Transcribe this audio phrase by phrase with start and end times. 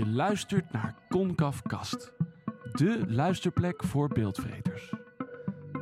[0.00, 2.12] Je luistert naar Concaf Kast,
[2.72, 4.92] de luisterplek voor beeldvreters.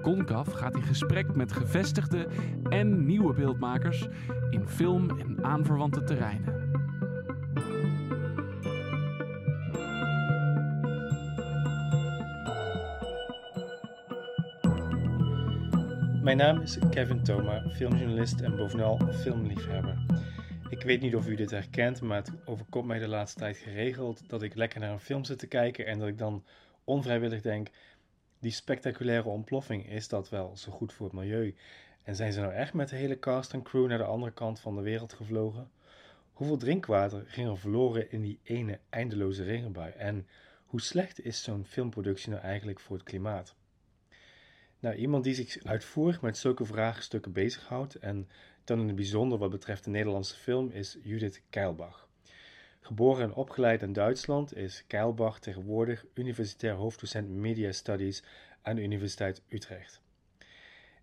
[0.03, 2.29] Concaf gaat in gesprek met gevestigde
[2.69, 4.07] en nieuwe beeldmakers
[4.51, 6.71] in film en aanverwante terreinen.
[16.23, 19.97] Mijn naam is Kevin Thoma, filmjournalist en bovenal filmliefhebber.
[20.71, 24.29] Ik weet niet of u dit herkent, maar het overkomt mij de laatste tijd geregeld
[24.29, 26.45] dat ik lekker naar een film zit te kijken en dat ik dan
[26.85, 27.69] onvrijwillig denk:
[28.39, 31.55] die spectaculaire ontploffing, is dat wel zo goed voor het milieu?
[32.03, 34.61] En zijn ze nou echt met de hele cast en crew naar de andere kant
[34.61, 35.71] van de wereld gevlogen?
[36.33, 39.93] Hoeveel drinkwater ging er verloren in die ene eindeloze regenbui?
[39.93, 40.27] En
[40.67, 43.55] hoe slecht is zo'n filmproductie nou eigenlijk voor het klimaat?
[44.81, 48.29] Nou, iemand die zich uitvoerig met zulke vraagstukken bezighoudt en
[48.65, 52.09] dan in het bijzonder wat betreft de Nederlandse film is Judith Keilbach.
[52.81, 58.23] Geboren en opgeleid in Duitsland is Keilbach tegenwoordig universitair hoofddocent Media Studies
[58.63, 60.01] aan de Universiteit Utrecht.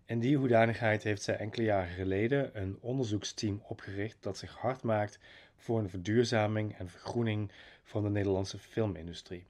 [0.04, 5.18] In die hoedanigheid heeft zij enkele jaren geleden een onderzoeksteam opgericht dat zich hard maakt
[5.56, 9.46] voor een verduurzaming en vergroening van de Nederlandse filmindustrie.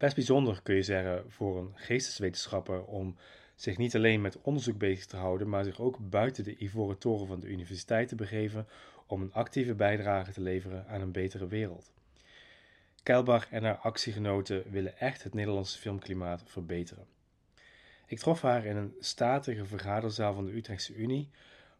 [0.00, 3.16] Best bijzonder kun je zeggen voor een geesteswetenschapper om
[3.54, 7.26] zich niet alleen met onderzoek bezig te houden, maar zich ook buiten de ivoren toren
[7.26, 8.66] van de universiteit te begeven
[9.06, 11.92] om een actieve bijdrage te leveren aan een betere wereld.
[13.02, 17.06] Keilbach en haar actiegenoten willen echt het Nederlandse filmklimaat verbeteren.
[18.06, 21.30] Ik trof haar in een statige vergaderzaal van de Utrechtse Unie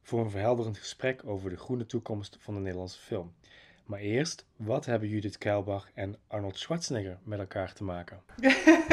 [0.03, 3.33] voor een verhelderend gesprek over de groene toekomst van de Nederlandse film.
[3.85, 8.23] Maar eerst, wat hebben Judith Keilbach en Arnold Schwarzenegger met elkaar te maken?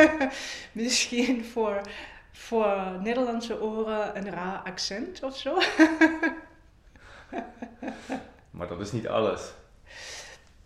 [0.71, 1.81] Misschien voor,
[2.31, 5.55] voor Nederlandse oren een raar accent of zo.
[8.58, 9.53] maar dat is niet alles.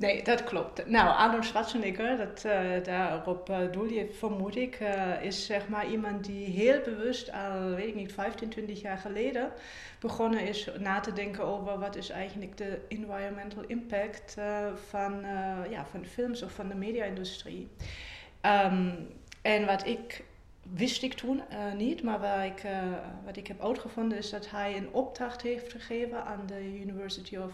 [0.02, 0.88] Nee, dat klopt.
[0.88, 5.90] Nou, Arnold Schwarzenegger, dat, uh, daarop uh, doel je vermoed ik, uh, is zeg maar
[5.90, 9.52] iemand die heel bewust al, weet ik niet, 15, 20 jaar geleden
[10.00, 14.38] begonnen is na te denken over wat is eigenlijk de environmental impact
[14.90, 15.22] van,
[15.70, 17.68] ja, van films of van de media-industrie.
[18.42, 19.08] Um,
[19.42, 20.24] en wat ik
[20.74, 21.42] wist ik toen
[21.78, 22.62] niet, maar ik,
[23.26, 27.54] wat ik heb uitgevonden is dat hij een opdracht heeft gegeven aan de University of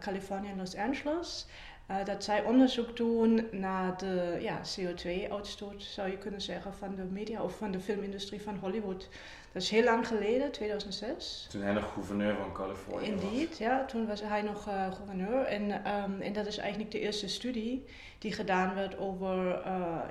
[0.00, 1.46] Californië en Los Angeles.
[1.90, 7.02] Uh, dat zij onderzoek doen naar de ja, CO2-uitstoot, zou je kunnen zeggen, van de
[7.02, 9.08] media of van de filmindustrie van Hollywood.
[9.52, 11.46] Dat is heel lang geleden, 2006.
[11.50, 13.58] Toen hij nog gouverneur van Californië Indeed, was.
[13.58, 15.44] ja, toen was hij nog uh, gouverneur.
[15.44, 17.84] En, um, en dat is eigenlijk de eerste studie
[18.18, 19.34] die gedaan werd over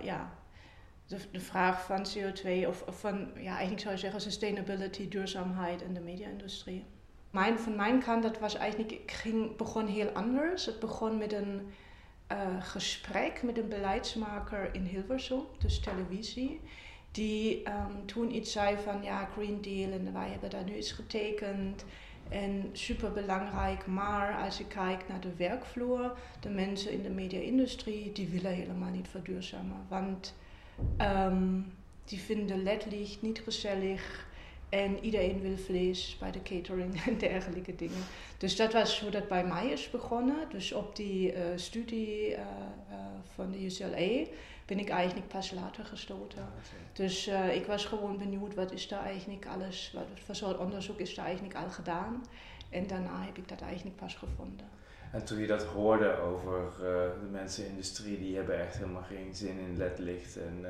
[0.02, 0.34] ja,
[1.06, 5.82] de, de, vraag van CO2 of, of van, ja, eigenlijk zou je zeggen, sustainability, duurzaamheid
[5.82, 6.86] in de media-industrie
[7.58, 10.66] van mijn kant, dat was eigenlijk, ik begon heel anders.
[10.66, 11.62] Het begon met een
[12.32, 16.60] uh, gesprek met een beleidsmaker in Hilversum, dus televisie.
[17.12, 17.64] Die
[18.06, 21.86] toen iets zei van ja, Green Deal en wij hebben daar nu iets getekend.
[22.30, 28.12] En super belangrijk, maar als je kijkt naar de werkvloer, de mensen in de media-industrie,
[28.12, 29.86] die willen helemaal niet verduurzamen.
[29.88, 30.36] Want
[31.02, 31.74] um,
[32.06, 34.28] die vinden ledlicht niet gezellig.
[34.70, 38.04] En iedereen wil vlees bij de catering en dergelijke dingen.
[38.38, 40.50] Dus dat was hoe dat bij mij is begonnen.
[40.50, 42.96] Dus op die uh, studie uh, uh,
[43.36, 44.32] van de UCLA
[44.66, 46.46] ben ik eigenlijk pas later gestoten.
[46.94, 51.16] Dus ik was gewoon benieuwd wat is daar eigenlijk alles, wat voor soort onderzoek is
[51.16, 52.26] daar eigenlijk al gedaan.
[52.70, 54.66] En daarna heb ik dat eigenlijk pas gevonden.
[55.12, 56.72] En toen je dat hoorde over
[57.20, 60.66] de mensen in de industrie, die hebben echt helemaal geen zin in ledlicht en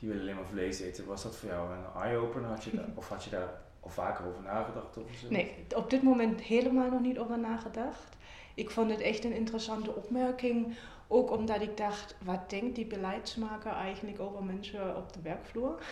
[0.00, 1.06] die willen alleen maar vlees eten.
[1.06, 2.58] Was dat voor jou een eye-opener?
[2.72, 4.96] Je of had je daar al vaker over nagedacht?
[4.96, 5.26] Of zo?
[5.30, 8.16] Nee, op dit moment helemaal nog niet over nagedacht.
[8.54, 10.76] Ik vond het echt een interessante opmerking.
[11.08, 15.82] Ook omdat ik dacht, wat denkt die beleidsmaker eigenlijk over mensen op de werkvloer?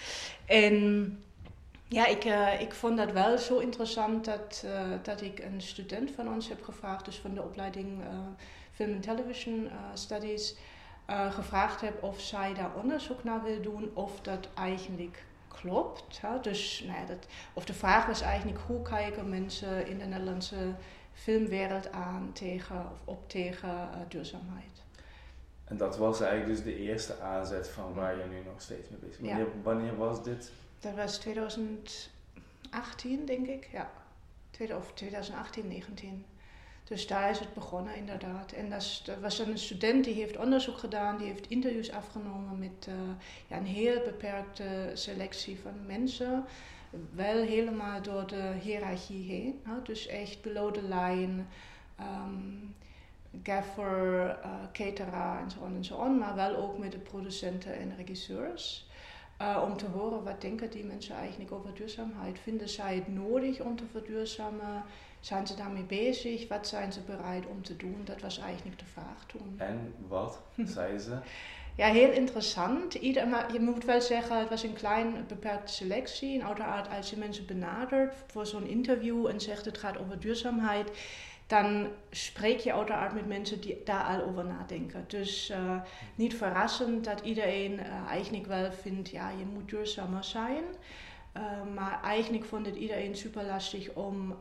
[0.46, 1.18] en
[1.88, 6.10] ja, ik, uh, ik vond dat wel zo interessant dat, uh, dat ik een student
[6.10, 8.06] van ons heb gevraagd, dus van de opleiding uh,
[8.72, 10.56] Film and Television Studies
[11.10, 16.20] uh, gevraagd heb of zij daar onderzoek naar wil doen of dat eigenlijk klopt.
[16.20, 16.40] Hè?
[16.40, 20.74] Dus nou ja, dat, of de vraag was eigenlijk hoe kijken mensen in de Nederlandse
[21.12, 24.82] filmwereld aan tegen of op tegen uh, duurzaamheid.
[25.64, 28.98] En dat was eigenlijk dus de eerste aanzet van waar je nu nog steeds mee
[28.98, 29.30] bezig bent.
[29.30, 29.52] Wanneer, ja.
[29.62, 30.52] wanneer was dit?
[30.80, 33.90] Dat was 2018 denk ik, ja.
[34.76, 36.24] Of 2018, 19.
[36.88, 38.52] Dus daar is het begonnen inderdaad.
[38.52, 42.94] En dat, was een student die heeft onderzoek gedaan, die heeft interviews afgenomen met uh,
[43.46, 46.44] ja, een heel beperkte selectie van mensen.
[47.14, 49.62] Wel helemaal door de hiërarchie heen.
[49.82, 51.42] Dus echt below the line.
[52.00, 52.74] Um,
[53.42, 54.38] gaffer,
[54.76, 58.86] uh, en zo en zo on, maar wel ook met de producenten en regisseurs.
[59.42, 62.38] Uh, om te horen wat denken die mensen eigenlijk over duurzaamheid.
[62.38, 64.84] Vinden zij het nodig om te verduurzamen?
[65.20, 66.48] Zijn ze daarmee bezig?
[66.48, 68.00] Wat zijn ze bereid om te doen?
[68.04, 69.54] Dat was eigenlijk de vraag toen.
[69.56, 70.40] En wat
[70.76, 71.18] zeiden ze?
[71.78, 72.94] Ja, heel interessant.
[72.94, 76.40] Ieder, maar je moet wel zeggen, het was een klein beperkte selectie.
[76.40, 80.90] En uiteraard als je mensen benadert voor zo'n interview en zegt het gaat over duurzaamheid,
[81.46, 85.04] dan spreek je uiteraard met mensen die daar al over nadenken.
[85.06, 85.80] Dus uh,
[86.14, 90.64] niet verrassend dat iedereen uh, eigenlijk wel vindt, ja, je moet duurzamer zijn.
[91.36, 91.42] Uh,
[91.74, 94.36] maar eigenlijk vond het iedereen super lastig om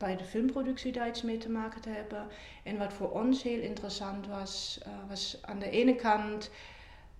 [0.00, 2.26] bij de filmproductie daar iets mee te maken te hebben.
[2.62, 6.50] En wat voor ons heel interessant was, was aan de ene kant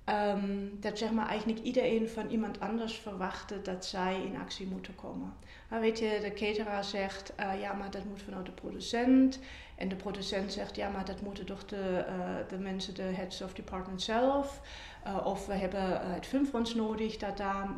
[0.07, 4.95] um, dat zeg maar eigenlijk iedereen van iemand anders verwachtte dat zij in actie moeten
[4.95, 5.35] komen.
[5.69, 9.39] Maar weet je, de cateraar zegt, uh, ja, maar dat moet vanuit de producent.
[9.77, 13.43] En de producent zegt, ja, maar dat moeten toch de, uh, de mensen, de heads
[13.43, 14.61] of department zelf.
[15.07, 17.69] Uh, of we hebben het filmfonds nodig dat daar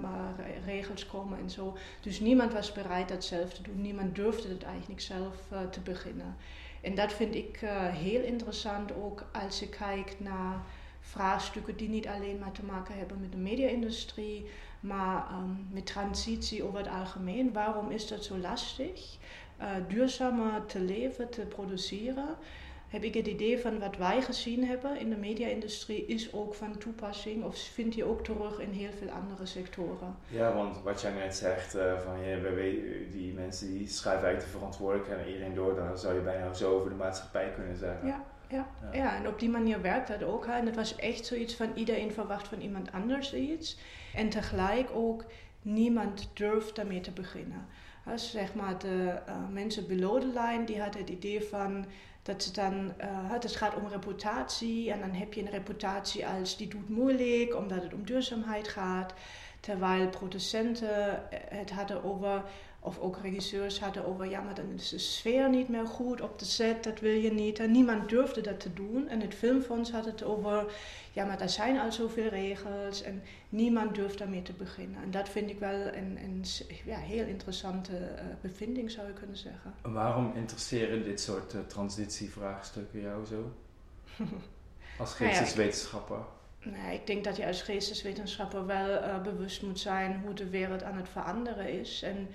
[0.64, 1.76] regels komen en zo.
[2.00, 3.80] Dus niemand was bereid dat zelf te doen.
[3.80, 5.34] Niemand durfde het eigenlijk zelf
[5.70, 6.36] te beginnen.
[6.80, 7.60] En dat vind ik
[7.92, 10.64] heel interessant ook als je kijkt naar
[11.02, 14.46] vraagstukken die niet alleen maar te maken hebben met de media-industrie,
[14.80, 17.52] maar um, met transitie over het algemeen.
[17.52, 19.16] Waarom is dat zo lastig?
[19.60, 22.36] Uh, duurzamer te leven, te produceren.
[22.88, 26.78] Heb ik het idee van wat wij gezien hebben in de media-industrie is ook van
[26.78, 30.16] toepassing of vind je ook terug in heel veel andere sectoren.
[30.28, 32.36] Ja, want wat jij net zegt, uh, van ja,
[33.10, 36.78] die mensen die schrijven eigenlijk de verantwoordelijkheid aan iedereen door, dan zou je bijna zo
[36.78, 38.06] over de maatschappij kunnen zeggen.
[38.06, 39.16] Ja ja, ja.
[39.16, 40.46] en op die manier werkt dat ook.
[40.46, 43.78] En het was echt zoiets van iedereen verwacht van iemand anders iets.
[44.14, 45.24] En tegelijk ook
[45.62, 47.66] niemand durft daarmee te beginnen.
[48.04, 51.84] Dus zeg maar de uh, mensen below the line, die hadden het idee van
[52.22, 56.56] dat ze dan, uh, het gaat om reputatie en dan heb je een reputatie als
[56.56, 59.14] die doet moeilijk omdat het om duurzaamheid gaat.
[59.60, 62.42] Terwijl producenten het hadden over
[62.84, 66.38] of ook regisseurs hadden over, ja, maar dan is de sfeer niet meer goed op
[66.38, 67.58] de set, dat wil je niet.
[67.58, 69.08] En niemand durfde dat te doen.
[69.08, 70.72] En het filmfonds had het over,
[71.12, 75.02] ja, maar er zijn al zoveel regels en niemand durft daarmee te beginnen.
[75.02, 76.44] En dat vind ik wel een, een
[76.84, 79.74] ja, heel interessante uh, bevinding, zou je kunnen zeggen.
[79.82, 83.52] waarom interesseren dit soort uh, transitievraagstukken jou zo?
[84.98, 86.18] Als geesteswetenschapper?
[86.62, 90.48] Nou ja, ik denk dat je als geesteswetenschapper wel uh, bewust moet zijn hoe de
[90.48, 92.02] wereld aan het veranderen is.
[92.02, 92.28] En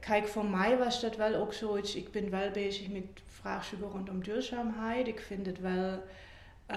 [0.00, 1.94] kijk, voor mij was dat wel ook zoiets.
[1.94, 5.08] Ik ben wel bezig met vraagstukken rondom duurzaamheid.
[5.08, 6.02] Ik vind het wel,
[6.70, 6.76] uh,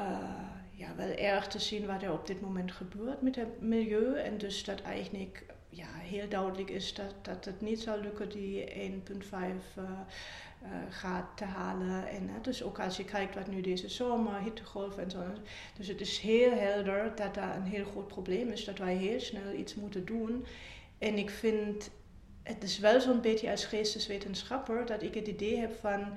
[0.72, 4.16] ja, wel erg te zien wat er op dit moment gebeurt met het milieu.
[4.16, 8.66] En dus dat eigenlijk ja, heel duidelijk is dat, dat het niet zal lukken die
[8.72, 9.86] 1,5
[10.66, 12.08] uh, gaat te halen.
[12.08, 15.24] En dus ook als je kijkt wat nu deze zomer, hittegolf en zo.
[15.78, 19.20] Dus het is heel helder dat daar een heel groot probleem is, dat wij heel
[19.20, 20.46] snel iets moeten doen.
[20.98, 21.90] En ik vind
[22.46, 26.08] het is wel zo'n beetje als geesteswetenschapper dat ik het idee heb van,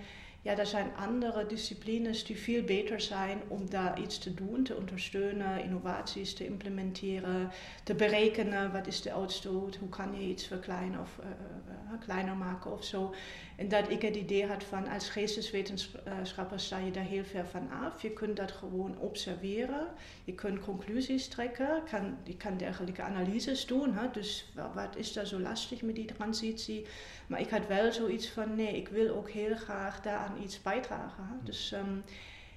[0.42, 4.76] ja, er zijn andere disciplines die veel beter zijn om daar iets te doen, te
[4.76, 7.50] ondersteunen, innovaties te implementeren,
[7.84, 12.36] te berekenen wat is de uitstoot, hoe kan je iets verkleinen of uh, uh, kleiner
[12.36, 13.14] maken of zo.
[13.58, 17.70] En dat ik het idee had van als geesteswetenschapper sta je daar heel ver van
[17.70, 18.02] af.
[18.02, 19.86] Je kunt dat gewoon observeren,
[20.24, 23.94] je kunt conclusies trekken, kan, je kan dergelijke analyses doen.
[23.94, 24.10] Hè?
[24.12, 26.86] Dus wat is daar zo lastig met die transitie?
[27.26, 31.24] Maar ik had wel zoiets van nee, ik wil ook heel graag daaraan iets bijdragen.
[31.24, 31.34] Hè?
[31.44, 32.04] Dus, um,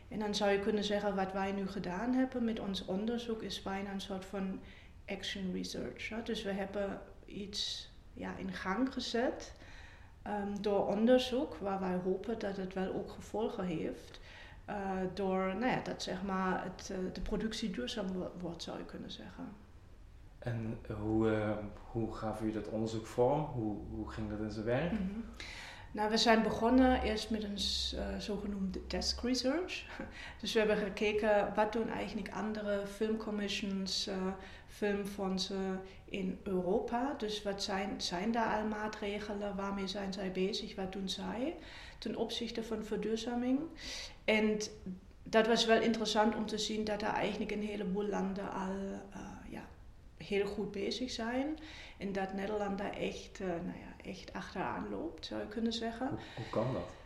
[0.08, 3.62] en dan zou je kunnen zeggen wat wij nu gedaan hebben met ons onderzoek is
[3.62, 4.60] bijna een soort van
[5.06, 6.10] action research.
[6.10, 6.24] Hè?
[6.24, 9.54] Dus we hebben iets ja, in gang gezet
[10.28, 14.20] um, door onderzoek, waar wij hopen dat het wel ook gevolgen heeft.
[14.70, 14.76] Uh,
[15.14, 18.08] door nou ja, dat zeg maar het, uh, de productie duurzaam
[18.40, 19.54] wordt, zou je kunnen zeggen.
[20.40, 21.58] En hoe, uh,
[21.92, 23.42] hoe gaf u dat onderzoek vorm?
[23.42, 24.92] Hoe, hoe ging dat in zijn werk?
[24.92, 25.24] Mm -hmm.
[25.92, 27.58] Nou, we zijn begonnen eerst met een
[27.96, 29.86] uh, zogenoemde desk research.
[30.42, 34.16] Dus we hebben gekeken wat doen eigenlijk andere filmcommissions, uh,
[34.72, 37.14] filmfondsen in Europa.
[37.18, 41.56] Dus wat zijn, zijn daar al maatregelen, waarmee zijn zij bezig, wat doen zij
[41.98, 43.60] ten opzichte van verduurzaming.
[44.26, 44.60] En
[45.24, 49.28] dat was wel interessant om te zien dat er eigenlijk een heleboel landen al uh,
[49.50, 49.68] ja,
[50.18, 51.58] heel goed bezig zijn.
[51.98, 56.08] En dat Nederland daar echt, uh, nou ja, echt achteraan loopt, zou je kunnen zeggen.
[56.36, 57.01] Hoe kan dat?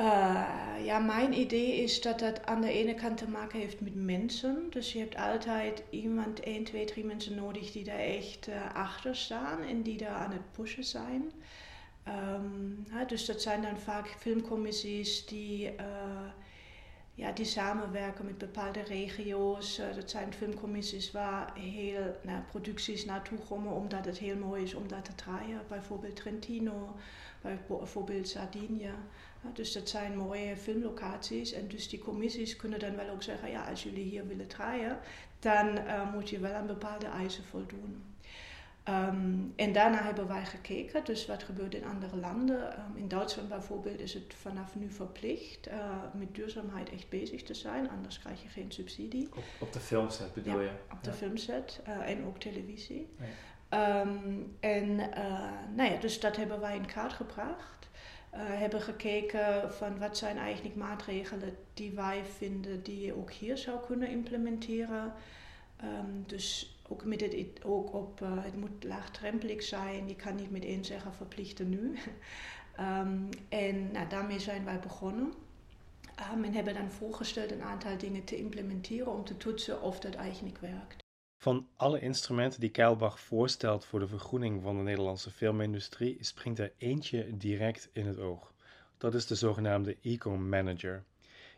[0.00, 3.94] Uh, ja, mijn idee is dat dat aan de ene kant te maken heeft met
[3.94, 4.66] mensen.
[4.70, 9.16] Dus je hebt altijd iemand, één, twee, drie mensen nodig die daar echt uh, achter
[9.16, 11.32] staan en die daar aan het pushen zijn.
[12.08, 15.76] Um, dus dat zijn dan vaak filmcommissies die, uh,
[17.20, 19.78] ja, die samenwerken met bepaalde regio's.
[19.78, 24.74] Uh, dat zijn filmcommissies waar heel nou, producties naartoe komen omdat het heel mooi is
[24.74, 25.60] om daar te draaien.
[25.68, 26.96] Bijvoorbeeld Trentino,
[27.40, 28.94] bijvoorbeeld Sardinië.
[29.52, 31.52] Dus dat zijn mooie filmlocaties.
[31.52, 34.98] En dus die commissies kunnen dan wel ook zeggen, ja, als jullie hier willen draaien,
[35.38, 38.09] dan uh, moet je wel aan bepaalde eisen voldoen.
[38.90, 42.78] Um, en daarna hebben wij gekeken, dus wat gebeurt in andere landen.
[42.78, 45.74] Um, in Duitsland bijvoorbeeld is het vanaf nu verplicht uh,
[46.12, 49.28] met duurzaamheid echt bezig te zijn, anders krijg je geen subsidie.
[49.36, 50.70] Op, op de filmset bedoel ja, je?
[50.92, 53.08] op de filmset uh, en ook televisie.
[53.70, 54.00] Ja.
[54.00, 57.88] Um, en uh, nou ja, dus dat hebben wij in kaart gebracht.
[58.30, 63.78] hebben gekeken van wat zijn eigenlijk maatregelen die wij vinden die je ook hier zou
[63.86, 65.12] kunnen implementeren.
[66.26, 70.08] dus ook, met het, ook op, uh, het moet laagdrempelig zijn.
[70.08, 71.98] Je kan niet meteen zeggen verplichten nu.
[72.80, 75.32] um, en nou, daarmee zijn wij begonnen.
[76.34, 80.14] Um, en hebben dan voorgesteld een aantal dingen te implementeren om te toetsen of dat
[80.14, 80.98] eigenlijk werkt.
[81.42, 86.72] Van alle instrumenten die Keilbach voorstelt voor de vergroening van de Nederlandse filmindustrie, springt er
[86.78, 88.52] eentje direct in het oog.
[88.98, 91.04] Dat is de zogenaamde Eco-manager.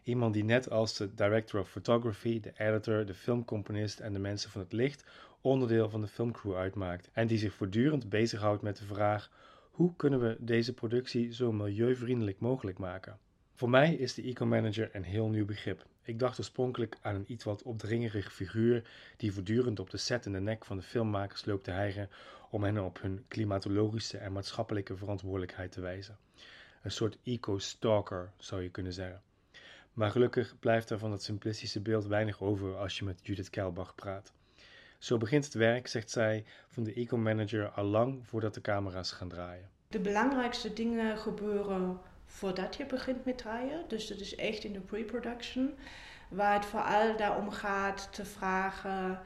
[0.03, 4.51] Iemand die net als de director of photography, de editor, de filmcomponist en de mensen
[4.51, 5.05] van het licht
[5.41, 9.31] onderdeel van de filmcrew uitmaakt en die zich voortdurend bezighoudt met de vraag
[9.71, 13.19] hoe kunnen we deze productie zo milieuvriendelijk mogelijk maken.
[13.55, 15.87] Voor mij is de eco-manager een heel nieuw begrip.
[16.03, 20.33] Ik dacht oorspronkelijk aan een iets wat opdringerig figuur die voortdurend op de set in
[20.33, 22.09] de nek van de filmmakers loopt te hijgen
[22.51, 26.19] om hen op hun klimatologische en maatschappelijke verantwoordelijkheid te wijzen.
[26.83, 29.23] Een soort eco-stalker zou je kunnen zeggen.
[29.93, 33.95] Maar gelukkig blijft er van dat simplistische beeld weinig over als je met Judith Kelbach
[33.95, 34.33] praat.
[34.99, 39.29] Zo begint het werk, zegt zij, van de eco-manager al lang voordat de camera's gaan
[39.29, 39.69] draaien.
[39.89, 43.85] De belangrijkste dingen gebeuren voordat je begint met draaien.
[43.89, 45.75] Dus dat is echt in de pre-production,
[46.29, 49.21] waar het vooral daarom gaat te vragen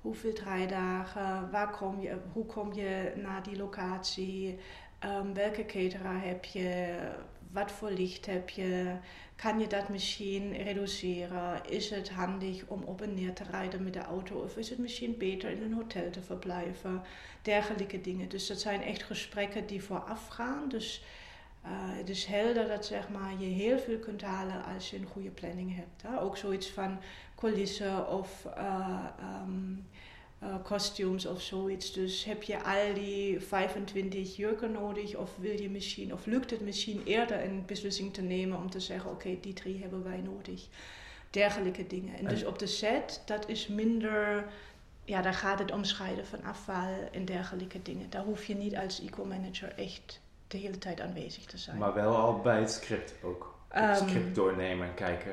[0.00, 4.58] hoeveel draaidagen, waar kom je, hoe kom je naar die locatie,
[5.04, 6.96] um, welke cateraar heb je,
[7.52, 8.96] wat voor licht heb je,
[9.36, 11.60] kan je dat misschien reduceren?
[11.68, 14.36] Is het handig om op en neer te rijden met de auto?
[14.36, 17.02] Of is het misschien beter in een hotel te verblijven?
[17.42, 18.28] Dergelijke dingen.
[18.28, 20.68] Dus dat zijn echt gesprekken die vooraf gaan.
[20.68, 21.02] Dus
[21.64, 25.06] uh, het is helder dat zeg maar, je heel veel kunt halen als je een
[25.06, 26.02] goede planning hebt.
[26.02, 26.20] Hè?
[26.20, 26.98] Ook zoiets van
[27.34, 28.46] coulissen of
[29.44, 29.97] um, uh,
[30.62, 31.92] costumes of zoiets.
[31.92, 36.60] Dus heb je al die 25 jurken nodig of wil je misschien, of lukt het
[36.60, 40.20] misschien eerder een beslissing te nemen om te zeggen, oké, okay, die drie hebben wij
[40.20, 40.66] nodig.
[41.30, 42.14] Dergelijke dingen.
[42.14, 44.46] En, en dus op de set, dat is minder,
[45.04, 48.10] ja, daar gaat het om scheiden van afval en dergelijke dingen.
[48.10, 51.78] Daar hoef je niet als eco-manager echt de hele tijd aanwezig te zijn.
[51.78, 53.58] Maar wel al bij het script ook.
[53.68, 55.32] Het um, script doornemen en kijken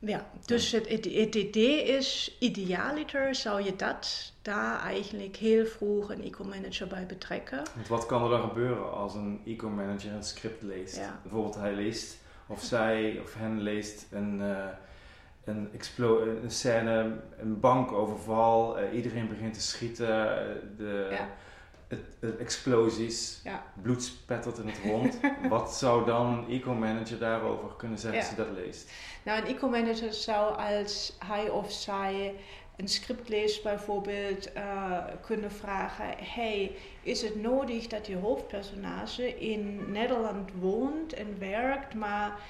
[0.00, 6.10] ja, dus het, het, het, idee is, idealiter zou je dat daar eigenlijk heel vroeg
[6.10, 7.62] een eco-manager bij betrekken.
[7.74, 10.96] Want wat kan er dan gebeuren als een eco-manager een script leest?
[10.96, 11.20] Ja.
[11.22, 14.64] Bijvoorbeeld hij leest, of zij of hen leest een, uh,
[15.44, 15.70] een,
[16.42, 21.08] een scène, een bankoverval, uh, iedereen begint te schieten, uh, de...
[21.10, 21.28] Ja
[22.38, 23.64] explosies, ja.
[23.82, 25.20] bloed spettert in het rond.
[25.48, 28.92] Wat zou dan een eco-manager daarover kunnen zeggen als hij dat leest?
[29.22, 32.34] Nou, een eco-manager zou als hij of zij
[32.76, 39.92] een script leest bijvoorbeeld uh, kunnen vragen: Hey, is het nodig dat je hoofdpersonage in
[39.92, 42.40] Nederland woont en werkt, maar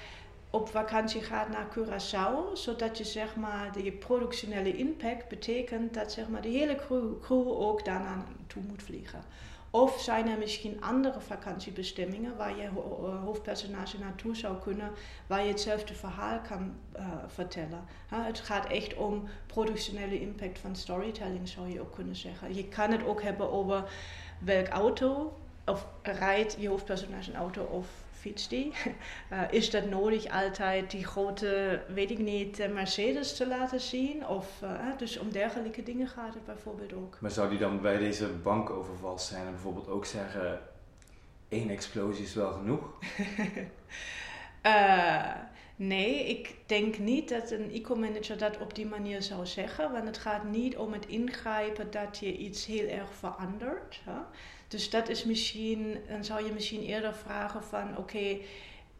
[0.51, 6.25] op vakantie gaat naar Curaçao, zodat je zeg maar de productionele impact betekent dat zeg
[6.41, 6.75] de hele
[7.21, 9.23] crew, ook daarna toe moet vliegen.
[9.69, 12.69] Of zijn er misschien andere vakantiebestemmingen waar je
[13.25, 14.91] hoofdpersonage naartoe zou kunnen,
[15.27, 17.83] waar je hetzelfde verhaal kan uh, vertellen.
[18.07, 22.55] Het gaat echt om productionele impact van storytelling, zou je ook kunnen zeggen.
[22.55, 23.91] Je kan het ook hebben over
[24.39, 27.87] welk auto, of rijdt je hoofdpersonage een auto of
[28.21, 28.71] fiets die.
[29.31, 34.27] Uh, is dat nodig altijd die grote, weet ik niet, Mercedes te laten zien?
[34.27, 37.17] Of, uh, dus om dergelijke dingen gaat het bijvoorbeeld ook.
[37.19, 40.59] Maar zou die dan bij deze bankoverval zijn en bijvoorbeeld ook zeggen:
[41.49, 42.93] één explosie is wel genoeg?
[45.87, 50.17] nee, ik denk niet dat een eco-manager dat op die manier zou zeggen, want het
[50.17, 53.99] gaat niet om het ingrijpen dat je iets heel erg verandert.
[54.03, 54.19] Hè?
[54.67, 58.37] Dus dat is misschien, dan zou je misschien eerder vragen van oké,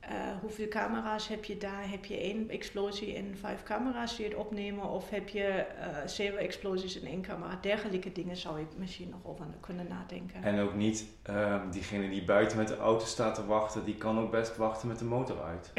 [0.10, 1.90] uh, hoeveel camera's heb je daar?
[1.90, 4.90] Heb je één explosie en vijf camera's die het opnemen?
[4.90, 7.58] Of heb je uh, zeven explosies in één camera?
[7.62, 10.44] Dergelijke dingen zou ik misschien nog over kunnen nadenken.
[10.44, 14.20] En ook niet uh, diegene die buiten met de auto staat te wachten, die kan
[14.20, 15.72] ook best wachten met de motor uit.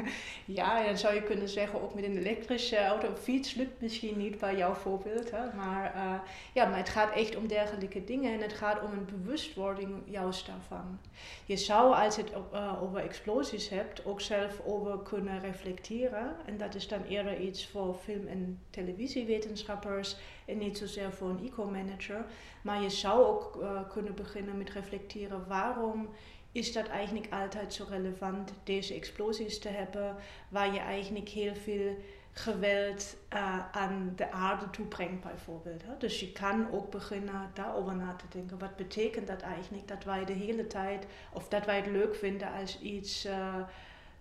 [0.58, 4.18] ja, dan zou je kunnen zeggen, ook met een elektrische auto of fiets lukt misschien
[4.18, 5.30] niet bij jouw voorbeeld.
[5.30, 5.56] Hè?
[5.56, 6.12] Maar, uh,
[6.52, 10.46] ja, maar het gaat echt om dergelijke dingen en het gaat om een bewustwording juist
[10.46, 10.98] daarvan.
[11.44, 12.32] Je zou, als het
[12.80, 13.67] over explosies
[14.04, 16.36] ook zelf over kunnen reflecteren.
[16.46, 21.44] En dat is dan eerder iets voor film- en televisiewetenschappers en niet zozeer voor een
[21.46, 22.24] eco-manager.
[22.62, 26.08] Maar je zou ook uh, kunnen beginnen met reflecteren waarom
[26.52, 30.16] is dat eigenlijk altijd zo relevant, deze explosies te hebben,
[30.48, 31.96] waar je eigenlijk heel veel
[32.38, 35.82] geweld uh, aan de aarde toebrengt bijvoorbeeld.
[35.82, 35.96] Hè?
[35.98, 38.58] Dus je kan ook beginnen daarover na te denken.
[38.58, 42.52] Wat betekent dat eigenlijk dat wij de hele tijd, of dat wij het leuk vinden
[42.52, 43.54] als iets uh,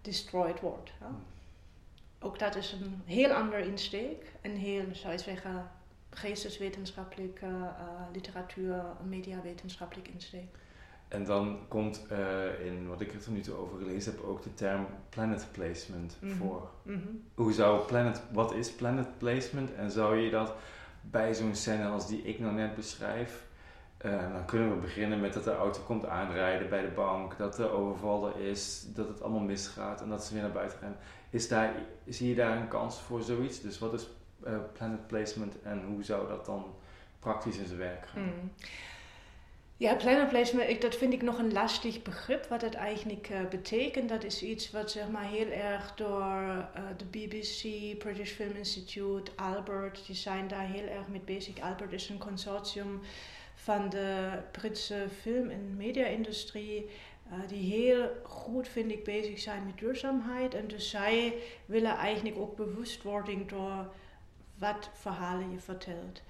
[0.01, 0.91] destroyed wordt.
[0.99, 1.07] Hè?
[2.19, 5.71] Ook dat is een heel ander insteek, een heel, zou je zeggen,
[6.09, 7.71] geesteswetenschappelijke uh,
[8.13, 10.55] literatuur, mediawetenschappelijk insteek.
[11.07, 14.43] En dan komt uh, in wat ik er tot nu toe over gelezen heb ook
[14.43, 16.35] de term planet placement Mhm.
[16.35, 16.69] voor.
[16.83, 16.97] Mhm.
[17.35, 20.53] Hoe zou planet, wat is planet placement en zou je dat
[21.01, 23.45] bij zo'n scène als die ik nou net beschrijf,
[24.05, 27.55] uh, dan kunnen we beginnen met dat de auto komt aanrijden bij de bank, dat
[27.55, 30.95] de overval er is, dat het allemaal misgaat en dat ze weer naar buiten gaan.
[31.29, 31.73] Is daar,
[32.07, 33.61] zie je daar een kans voor zoiets?
[33.61, 34.07] Dus wat is
[34.47, 36.65] uh, planet placement en hoe zou dat dan
[37.19, 38.21] praktisch in zijn werk gaan?
[38.23, 38.51] Mm.
[39.79, 42.45] Ja, planet placement, ik, dat vind ik nog een lastig begrip.
[42.45, 46.63] Wat het eigenlijk uh, betekent, dat is iets wat zeg maar heel erg door uh,
[46.97, 51.59] de BBC, British Film Institute, Albert, die zijn daar heel erg mee bezig.
[51.59, 53.01] Albert is een consortium
[53.55, 56.89] van de Britse film- en media-industrie.
[57.31, 60.53] Uh, die heel goed, vind ik, bezig zijn met duurzaamheid.
[60.53, 61.33] En dus zij
[61.65, 63.93] willen eigenlijk ook bewustwording door
[64.57, 66.21] wat verhalen je vertelt.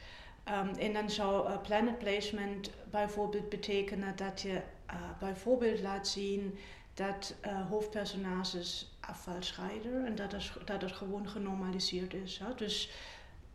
[0.78, 6.58] En dan zou planet placement bijvoorbeeld betekenen dat je uh, bijvoorbeeld laat zien
[6.94, 12.38] dat uh, hoofdpersonages afval scheiden en dat het, dat gewoon genormaliseerd is.
[12.38, 12.56] Hè?
[12.56, 12.92] Dus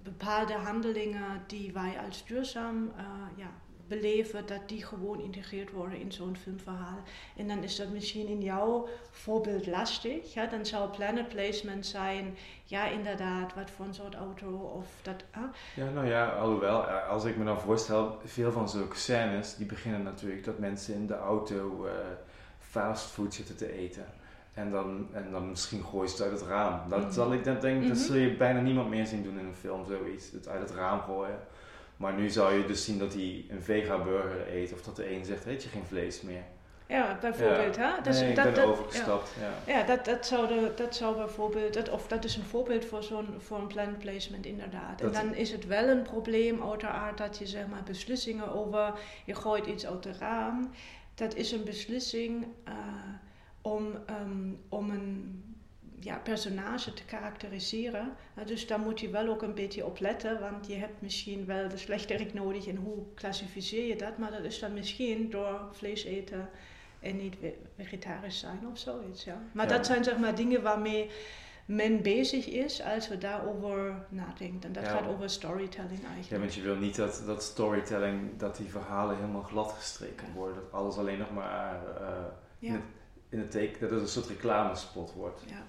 [0.02, 2.92] bepaalde handelingen die wij als duurzaam
[3.37, 3.50] ja,
[3.94, 7.00] beleven, dat die gewoon integreerd worden in zo'n filmverhaal.
[7.37, 10.35] En dan is dat misschien in jouw voorbeeld lastig.
[10.35, 10.46] Ja?
[10.46, 15.24] Dan zou planet placement zijn, ja inderdaad, wat voor een soort auto of dat.
[15.74, 20.02] Ja, nou ja, alhoewel, als ik me dan voorstel, veel van zulke scènes, die beginnen
[20.02, 21.92] natuurlijk dat mensen in de auto uh,
[22.59, 24.07] fastfood zitten te eten.
[24.55, 26.88] En dan, en dan misschien gooien ze het uit het raam.
[26.88, 27.12] Dat, mm -hmm.
[27.12, 27.88] zal ik dan denk, mm -hmm.
[27.88, 30.31] dat zul je bijna niemand meer zien doen in een film, zoiets.
[30.31, 31.38] Het uit het raam gooien.
[32.03, 35.25] Maar nu zou je dus zien dat hij een vega-burger eet of dat de een
[35.25, 36.43] zegt, eet je geen vlees meer.
[36.87, 37.77] Ja, bijvoorbeeld.
[37.77, 37.95] Ja.
[37.97, 38.03] Hè?
[38.03, 39.35] Dus nee, dat, ik ben dat, overgestapt.
[39.41, 39.79] Ja, ja.
[39.79, 43.03] ja dat, dat, zou de, dat zou bijvoorbeeld, dat, of dat is een voorbeeld voor
[43.03, 44.99] zo'n voor een plan placement inderdaad.
[44.99, 48.93] Dat- en dan is het wel een probleem uiteraard dat je zeg maar beslissingen over,
[49.25, 50.71] je gooit iets uit de raam.
[51.15, 52.75] Dat is een beslissing eh,
[53.61, 55.43] om, ehm, om een
[56.05, 58.12] ja, personage te karakteriseren.
[58.38, 61.47] Uh, dus daar moet je wel ook een beetje op letten, want je hebt misschien
[61.47, 64.19] wel de slechterik nodig en hoe klassificeer je dat?
[64.19, 66.49] Maar dat is dan misschien door vlees eten
[67.01, 69.25] en niet ve- vegetarisch zijn of zoiets.
[69.25, 69.43] Ja.
[69.53, 69.77] Maar Ja.
[69.77, 71.11] dat zijn zeg maar dingen waarmee
[71.65, 74.61] men bezig is als we daarover nadenken.
[74.69, 74.91] En dat Ja.
[74.91, 76.43] gaat over storytelling Ja, eigenlijk.
[76.43, 80.55] want je wil niet dat, dat storytelling, dat die verhalen helemaal glad gestreken worden.
[80.55, 82.09] Dat alles alleen nog maar eh,
[82.59, 82.81] Ja.
[83.33, 85.42] In het teken, dat het een soort reclamespot wordt.
[85.47, 85.64] Ja.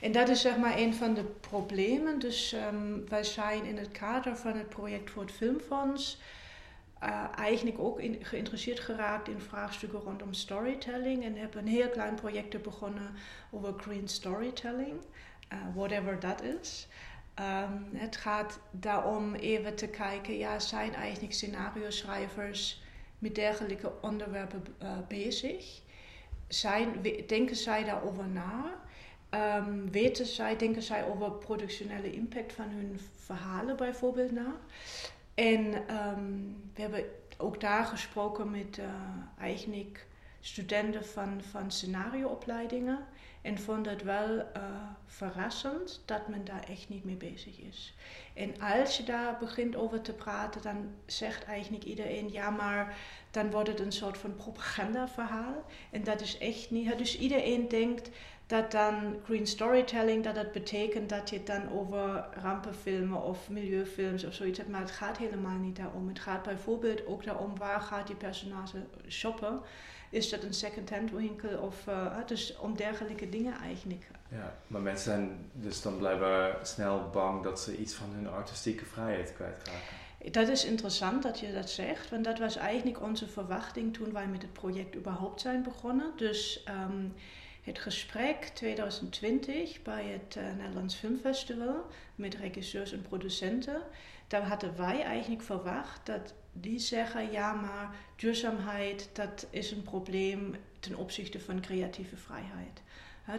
[0.00, 2.18] En dat is zeg maar een van de problemen.
[2.18, 6.18] Dus ehm, wij zijn in het kader van het project voor het Filmfonds
[6.98, 11.24] eh, eigenlijk ook geïnteresseerd geraakt in vraagstukken rondom storytelling.
[11.24, 13.10] En hebben een heel klein project begonnen
[13.50, 15.00] over green storytelling,
[15.48, 16.88] eh, whatever dat is.
[17.34, 22.82] Ehm, het gaat daarom even te kijken, ja, zijn eigenlijk scenario-schrijvers
[23.18, 25.82] met dergelijke onderwerpen eh, bezig?
[26.48, 28.74] Zijn, denken zij daarover na?
[29.28, 34.56] Ehm, weten zij, denken zij over productionele impact van hun verhalen bijvoorbeeld na?
[35.34, 36.32] En ehm,
[36.74, 37.04] we hebben
[37.38, 38.84] ook daar gesproken met eh,
[39.38, 40.06] eigenlijk
[40.44, 42.98] studenten van, van scenarioopleidingen.
[43.42, 44.62] En vonden het wel eh,
[45.06, 47.94] verrassend dat men daar echt niet mee bezig is.
[48.34, 52.96] En als je daar begint over te praten, dan zegt eigenlijk iedereen: ja, maar
[53.30, 55.64] dan wordt het een soort van propagandaverhaal.
[55.90, 56.98] En dat is echt niet.
[56.98, 58.10] Dus iedereen denkt
[58.46, 64.34] dat dan green storytelling, dat dat betekent dat je dan over rampenfilmen of milieufilms of
[64.34, 64.70] zoiets hebt.
[64.70, 66.08] Maar het gaat helemaal niet daarom.
[66.08, 69.60] Het gaat bijvoorbeeld ook daarom waar gaat die personage shoppen.
[70.14, 74.06] Is dat een second-hand winkel of uh, dus om dergelijke dingen eigenlijk.
[74.28, 78.84] Ja, maar mensen zijn dus dan blijkbaar snel bang dat ze iets van hun artistieke
[78.84, 80.30] vrijheid kwijtraken.
[80.30, 84.26] Dat is interessant dat je dat zegt, want dat was eigenlijk onze verwachting toen wij
[84.26, 86.12] met het project überhaupt zijn begonnen.
[86.16, 87.14] Dus um,
[87.62, 93.82] het gesprek 2020 bij het uh, Nederlands Filmfestival met regisseurs en producenten,
[94.26, 100.56] daar hadden wij eigenlijk verwacht dat die zeggen, ja maar duurzaamheid dat is een probleem
[100.80, 102.82] ten opzichte van creatieve vrijheid.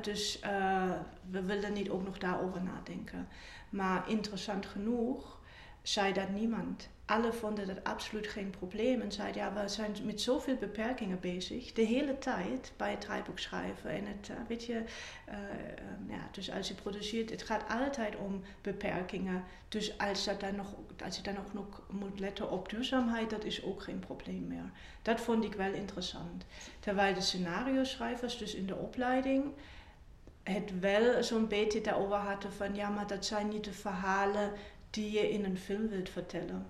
[0.02, 0.92] dus uh,
[1.30, 3.28] we willen niet ook nog daarover nadenken.
[3.70, 5.40] Maar interessant genoeg
[5.88, 6.90] zei dat niemand.
[7.06, 11.74] Alle vonden dat absoluut geen probleem en zeiden ja, we zijn met zoveel beperkingen bezig,
[11.74, 13.90] de hele tijd bij het draaiboek schrijven.
[13.90, 18.16] En het, uh, weet je, uh, uh, ja, dus als je produceert, het gaat altijd
[18.16, 19.44] om beperkingen.
[19.70, 23.44] Dus als, dat dan nog, als je dan ook nog moet letten op duurzaamheid, dat
[23.44, 24.72] is ook geen probleem meer.
[25.02, 26.46] Dat vond ik wel interessant.
[26.80, 29.44] Terwijl de scenario-schrijvers, dus in de opleiding,
[30.44, 34.52] het wel zo'n beetje daarover hadden van ja, maar dat zijn niet de verhalen
[34.96, 36.66] die je in een film wilt vertellen.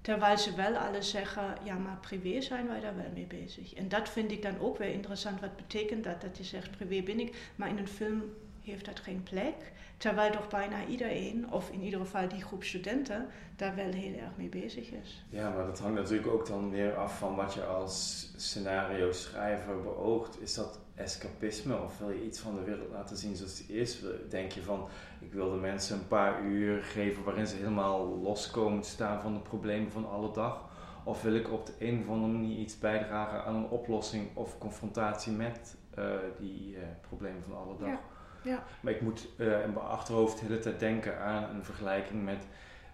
[0.00, 3.74] Terwijl ze wel alle zeggen, ja, maar privé zijn wij daar wel mee bezig.
[3.74, 5.40] En dat vind ik dan ook weer interessant.
[5.40, 6.20] Wat betekent dat?
[6.20, 8.22] Dat je zegt, privé ben ik, maar in een film
[8.62, 9.54] heeft dat geen plek.
[9.96, 13.26] Terwijl toch bijna iedereen, of in ieder geval die groep studenten,
[13.56, 15.24] daar wel heel erg mee bezig is.
[15.28, 19.82] Ja, maar dat hangt natuurlijk ook dan weer af van wat je als scenario schrijver
[19.82, 20.40] beoogt.
[20.40, 24.02] Is dat escapisme of wil je iets van de wereld laten zien zoals die is?
[24.28, 24.88] Denk je van,
[25.20, 29.34] ik wil de mensen een paar uur geven waarin ze helemaal loskomen te staan van
[29.34, 30.72] de problemen van alle dag?
[31.04, 34.58] Of wil ik op de een of andere manier iets bijdragen aan een oplossing of
[34.58, 36.04] confrontatie met uh,
[36.38, 37.88] die uh, problemen van alle dag?
[37.88, 38.00] Ja.
[38.42, 38.64] Ja.
[38.80, 42.46] Maar ik moet uh, in mijn achterhoofd de hele tijd denken aan een vergelijking met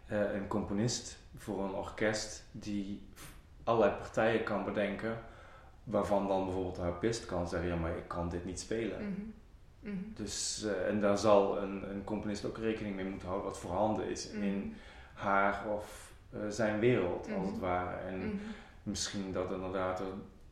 [0.09, 3.03] een componist voor een orkest die
[3.65, 5.19] allerlei partijen kan bedenken
[5.85, 8.99] waarvan dan bijvoorbeeld de harpist kan zeggen, ja maar ik kan dit niet spelen.
[9.01, 9.33] Mm -hmm.
[9.81, 10.13] Mm -hmm.
[10.17, 14.09] Dus, uh, en daar zal een, een, componist ook rekening mee moeten houden wat voorhanden
[14.11, 14.43] is Mhm.
[14.43, 14.75] in
[15.15, 17.47] haar of uh, zijn wereld, als Mhm.
[17.47, 17.97] het ware.
[17.97, 18.37] En Mhm.
[18.83, 20.07] misschien dat inderdaad er-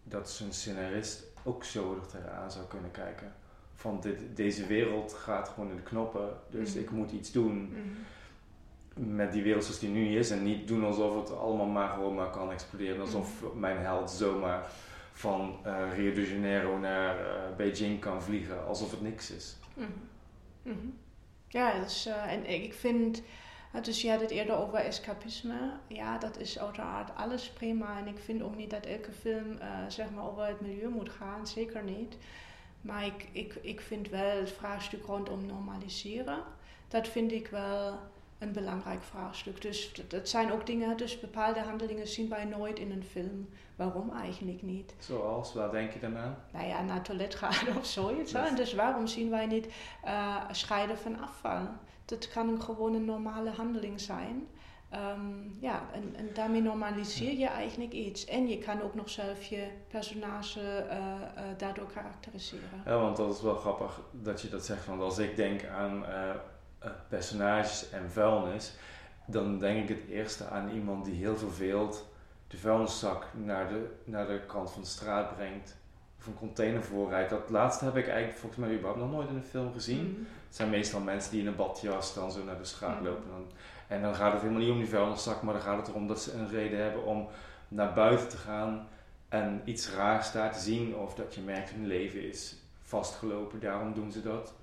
[0.04, 3.32] dat zo'n scenarist ook zo er tegenaan zou kunnen kijken.
[3.74, 6.78] Van dit, deze wereld gaat gewoon in de knoppen, dus Mhm.
[6.82, 9.16] ik moet iets doen Mhm.
[9.16, 10.30] met die wereld zoals die nu is.
[10.30, 13.00] En niet doen alsof het allemaal maar gewoon maar kan exploderen.
[13.00, 13.58] Alsof Mhm.
[13.60, 14.70] mijn held zomaar
[15.18, 19.56] van eh, Rio de Janeiro naar eh, Beijing kan vliegen, alsof het niks is.
[19.74, 19.88] Mhm.
[20.62, 20.86] Mhm.
[21.48, 23.22] Ja, dus, en ik vind,
[23.82, 25.72] dus je had het eerder over escapisme.
[25.86, 27.98] Ja, dat is uiteraard alles prima.
[27.98, 31.46] En ik vind ook niet dat elke film zeg maar over het milieu moet gaan,
[31.46, 32.16] zeker niet.
[32.80, 36.42] Maar ik, ik, ik vind wel het vraagstuk rondom normaliseren,
[36.88, 37.98] dat vind ik wel
[38.38, 39.62] een belangrijk vraagstuk.
[39.62, 43.48] Dus dat- zijn ook dingen, dus bepaalde handelingen zien wij nooit in een film.
[43.76, 44.94] Waarom eigenlijk niet?
[44.98, 46.36] Zoals, waar denk je dan aan?
[46.52, 48.32] nou ja, naar toilet gaan of zoiets.
[48.32, 49.68] En dus waarom zien wij niet
[50.04, 51.60] eh, scheiden van afval?
[52.04, 54.48] Dat kan een gewoon een normale handeling zijn.
[54.90, 58.24] Ehm, ja, en, en daarmee normaliseer je eigenlijk iets.
[58.24, 62.82] En je kan ook nog zelf je personage eh, eh, daardoor karakteriseren.
[62.84, 64.86] Ja, want dat is wel grappig dat je dat zegt.
[64.86, 66.04] Want als ik denk aan
[67.08, 68.72] personages en vuilnis,
[69.26, 72.06] dan denk ik het eerste aan iemand die heel verveeld
[72.48, 75.76] de vuilniszak naar de, naar de kant van de straat brengt.
[76.18, 77.30] Of een container voorrijdt.
[77.30, 80.10] Dat laatste heb ik eigenlijk volgens mij überhaupt nog nooit in een film gezien.
[80.10, 80.20] Mhm.
[80.46, 83.04] Het zijn meestal mensen die in een badjas dan zo naar de straat Mhm.
[83.04, 83.28] lopen.
[83.30, 83.46] Dan,
[83.88, 86.22] en dan gaat het helemaal niet om die vuilniszak, maar dan gaat het erom dat
[86.22, 87.28] ze een reden hebben om
[87.68, 88.88] naar buiten te gaan
[89.28, 90.96] en iets raars daar te zien.
[90.96, 94.54] Of dat je merkt hun leven is vastgelopen, daarom doen ze dat.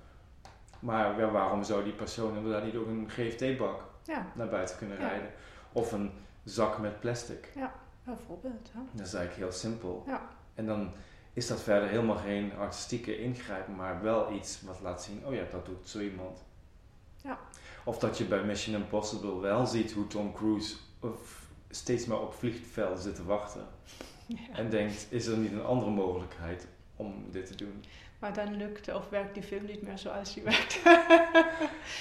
[0.80, 5.00] Maar ja, waarom zou die persoon inderdaad niet ook een GFT-bak Ja, naar buiten kunnen
[5.00, 5.08] Ja.
[5.08, 5.30] rijden?
[5.72, 6.10] Of een
[6.44, 7.52] zak met plastic.
[8.04, 8.70] bijvoorbeeld.
[8.72, 8.80] Hè?
[8.92, 10.02] Dat is eigenlijk heel simpel.
[10.06, 10.28] Ja.
[10.54, 10.90] En dan
[11.32, 15.42] is dat verder helemaal geen artistieke ingrijpen, maar wel iets wat laat zien, oh ja,
[15.50, 16.44] dat doet zo iemand.
[17.22, 17.38] Ja.
[17.84, 20.76] Of dat je bij Mission Impossible wel ziet hoe Tom Cruise
[21.70, 23.66] steeds maar op vliegvelden zit te wachten.
[24.28, 24.36] Ja.
[24.56, 27.84] En denkt, is er niet een andere mogelijkheid om dit te doen?
[28.18, 30.80] Maar dan lukt of werkt die film niet meer zoals die werkt.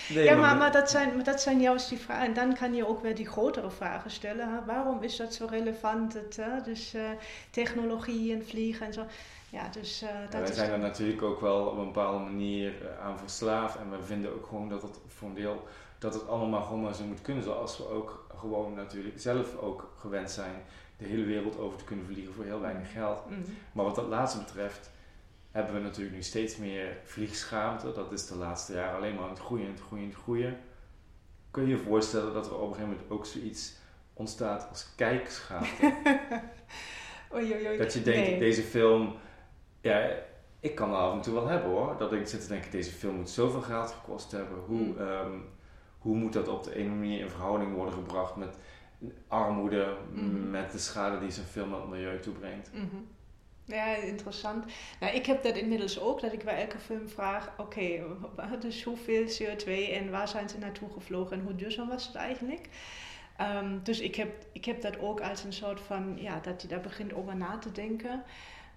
[0.09, 2.25] Nee, ja, maar, maar, dat zijn, maar dat zijn juist die vragen.
[2.25, 4.53] En dan kan je ook weer die grotere vragen stellen.
[4.53, 4.65] Hè?
[4.65, 6.13] Waarom is dat zo relevant?
[6.13, 6.61] Het, hè?
[6.61, 7.09] Dus eh,
[7.49, 9.05] technologie en vliegen en zo.
[9.49, 12.73] Ja, dus eh, Ja, dat wij zijn er natuurlijk ook wel op een bepaalde manier
[12.81, 13.77] eh, aan verslaafd.
[13.77, 15.67] En we vinden ook gewoon dat het voor een deel
[15.99, 17.43] dat het allemaal gewoon maar zo moet kunnen.
[17.43, 20.63] Zoals we ook gewoon natuurlijk zelf ook gewend zijn
[20.97, 23.29] de hele wereld over te kunnen vliegen voor heel weinig geld.
[23.29, 23.39] Mhm.
[23.71, 24.91] Maar wat dat laatste betreft,
[25.55, 27.91] hebben we natuurlijk nu steeds meer vliegschaamte.
[27.91, 30.57] Dat is de laatste jaren alleen maar aan het groeien, het groeien, het groeien.
[31.51, 33.73] Kun je je voorstellen dat er op een gegeven moment ook zoiets
[34.13, 35.93] ontstaat als kijkschaamte?
[37.35, 37.77] Oei, oei, oei.
[37.77, 38.39] dat je denkt, Nee.
[38.39, 39.15] deze film,
[39.81, 40.09] ja,
[40.59, 41.95] ik kan er af en toe wel hebben hoor.
[41.97, 44.57] Dat ik zit te denken, deze film moet zoveel geld gekost hebben.
[44.59, 44.97] Hoe, Mm.
[44.97, 45.37] ehm,
[45.99, 48.57] hoe moet dat op de ene manier in verhouding worden gebracht met
[49.27, 50.49] armoede, Mhm.
[50.49, 52.69] met de schade die zo'n film aan het milieu toebrengt?
[52.73, 52.85] Mhm.
[53.65, 54.65] Ja, interessant.
[54.99, 58.03] Nou, ik heb dat inmiddels ook, dat ik bij elke film vraag, oké,
[58.59, 62.69] dus hoeveel CO2 en waar zijn ze naartoe gevlogen en hoe duurzaam was het eigenlijk?
[63.37, 66.67] Ehm, dus ik heb, ik heb dat ook als een soort van, ja, dat je
[66.67, 68.23] daar begint over na te denken.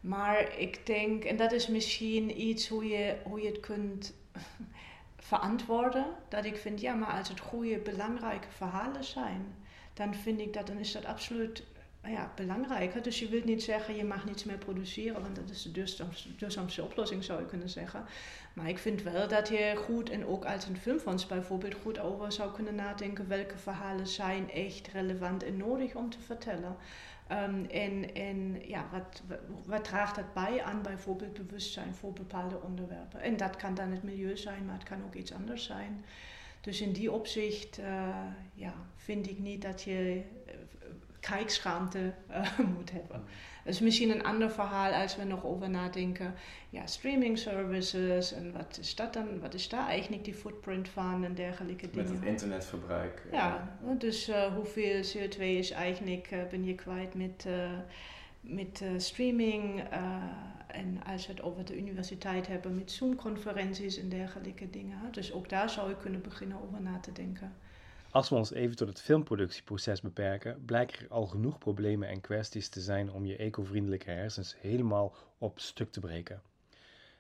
[0.01, 4.14] Maar ik denk, en dat is misschien iets hoe je, hoe je het kunt
[5.16, 9.55] verantwoorden, dat ik vind, ja, maar als het goede, belangrijke verhalen zijn,
[9.94, 11.64] dan vind ik dat, dan is dat absoluut
[12.02, 13.02] ja, belangrijker.
[13.02, 16.37] Dus je wilt niet zeggen, je mag niets meer produceren, want dat is de duurzaamste,
[16.37, 18.04] duurzaamste oplossing, zou je kunnen zeggen.
[18.52, 22.32] Maar ik vind wel dat je goed, en ook als een filmfonds bijvoorbeeld, goed over
[22.32, 26.76] zou kunnen nadenken welke verhalen zijn echt relevant en nodig om te vertellen.
[27.26, 29.22] Ehm, en en ja, wat,
[29.64, 33.20] wat, draagt dat bij aan bijvoorbeeld bewustzijn voor bepaalde onderwerpen?
[33.20, 36.04] En dat kan dan het milieu zijn, maar het kan ook iets anders zijn.
[36.61, 38.08] Dus in die opzicht eh,
[38.54, 40.22] ja, vind ik niet dat je
[41.20, 43.24] kijkschaamte eh, moet hebben.
[43.64, 46.35] Dat is misschien een ander verhaal als we nog over nadenken.
[46.70, 49.40] Ja, streaming services en wat is dat dan?
[49.40, 52.20] Wat is daar eigenlijk die footprint van en dergelijke Met dingen?
[52.20, 53.22] het internetverbruik.
[53.33, 57.46] Ja, dus hoeveel CO2 is eigenlijk, eh, ben je kwijt met,
[58.40, 59.83] met streaming?
[60.68, 64.98] en als we het over de universiteit hebben, met Zoom-conferenties en dergelijke dingen.
[65.11, 67.52] Dus ook daar zou je kunnen beginnen over na te denken.
[68.11, 72.68] Als we ons even tot het filmproductieproces beperken, blijken er al genoeg problemen en kwesties
[72.68, 76.42] te zijn om je eco-vriendelijke hersens helemaal op stuk te breken.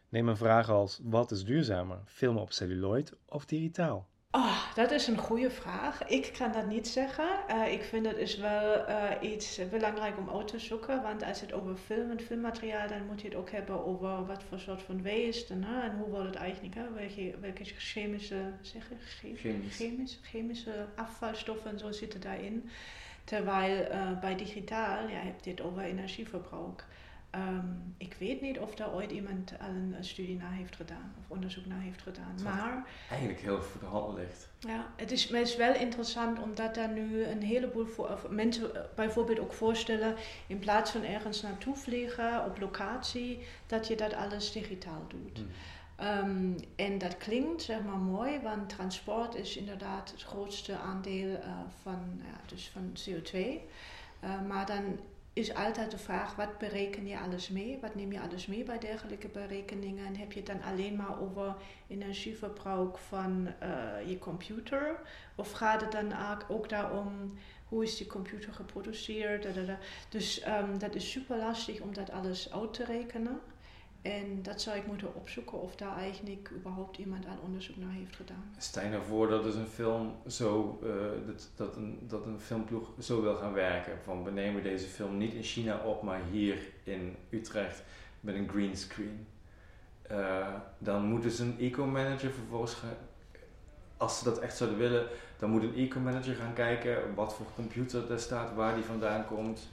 [0.08, 4.08] Neem een vraag als: wat is duurzamer, filmen op celluloid of digitaal?
[4.30, 6.06] Oh, dat is een goede vraag.
[6.06, 7.28] Ik kan dat niet zeggen.
[7.48, 11.02] Eh, ik vind het is wel eh, iets belangrijk om uit te zoeken.
[11.02, 14.42] Want als het over film en filmmateriaal, dan moet je het ook hebben over wat
[14.48, 15.54] voor soort van waste.
[15.60, 15.80] Hè?
[15.82, 16.92] En hoe wordt het eigenlijk, hè?
[16.92, 19.76] Welke, welke chemische, zeg je, che- Chemisch.
[19.76, 22.70] chemisch, chemische afvalstoffen en zo zitten daarin.
[23.24, 26.84] Terwijl eh, bij digitaal, ja, heb je het over energieverbruik.
[27.30, 31.14] Ehm, ik weet niet of daar ooit iemand al een eh, studie naar heeft gedaan
[31.18, 32.32] of onderzoek naar heeft gedaan.
[32.34, 32.42] Wat?
[32.42, 34.48] Maar Eigenlijk heel voor de hand ligt.
[34.58, 38.74] ja, het is, maar het is wel interessant omdat daar nu een heleboel voor, mensen
[38.74, 40.14] eh, bijvoorbeeld ook voorstellen,
[40.46, 45.38] in plaats van ergens naartoe vliegen op locatie, dat je dat alles digitaal doet.
[45.38, 45.44] Hm.
[45.96, 51.50] Ehm, en dat klinkt zeg maar mooi, want transport is inderdaad het grootste aandeel eh,
[51.82, 53.38] van, ja, dus van CO2.
[54.20, 54.98] Eh, maar dan
[55.38, 57.78] is altijd de vraag, wat bereken je alles mee?
[57.80, 60.06] Wat neem je alles mee bij dergelijke berekeningen?
[60.06, 61.54] En heb je het dan alleen maar over
[61.88, 65.00] energieverbruik van eh, je computer?
[65.34, 66.12] Of gaat het dan
[66.48, 69.42] ook- daarom, hoe is die computer geproduceerd?
[69.42, 69.78] Da, da, da.
[70.08, 73.40] Dus ehm, dat is super lastig om dat alles uit te rekenen.
[74.02, 78.16] En dat zou ik moeten opzoeken of daar eigenlijk überhaupt iemand aan onderzoek naar heeft
[78.16, 78.54] gedaan.
[78.58, 82.40] Stel je nou voor dat dus een film zo, eh, dat, dat, een, dat een
[82.40, 83.98] filmploeg zo wil gaan werken.
[84.02, 87.82] Van we nemen deze film niet in China op, maar hier in Utrecht
[88.20, 89.26] met een green screen.
[90.02, 92.96] Eh, dan moeten ze een eco-manager vervolgens gaan.
[93.96, 95.06] Als ze dat echt zouden willen,
[95.38, 99.68] dan moet een eco-manager gaan kijken wat voor computer er staat, waar die vandaan komt,